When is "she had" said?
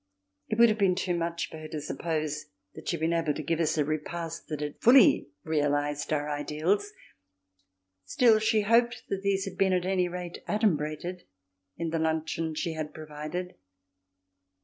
2.89-3.01, 12.55-12.95